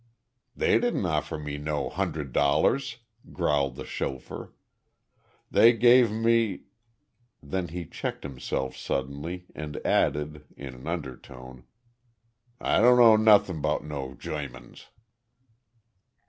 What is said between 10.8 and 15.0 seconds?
undertone, "I don't know nothin' 'bout no Goimans."